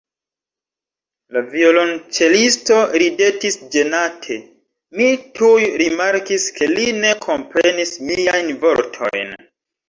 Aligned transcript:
La 1.35 1.41
violonĉelisto 1.49 2.77
ridetis 3.03 3.57
ĝenate; 3.75 4.37
mi 5.01 5.11
tuj 5.41 5.69
rimarkis, 5.83 6.47
ke 6.57 6.71
li 6.73 6.89
ne 7.05 7.13
komprenis 7.27 7.95
miajn 8.09 8.51
vortojn. 8.67 9.33